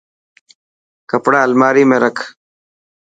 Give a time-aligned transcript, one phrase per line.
[1.09, 2.17] ڪپڙا الماري ۾ رک.